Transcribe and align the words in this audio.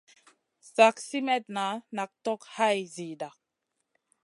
Slak 0.69 0.97
simètna 1.07 1.67
nak 1.95 2.11
tog 2.25 2.41
hay 2.55 2.79
zida. 2.95 3.29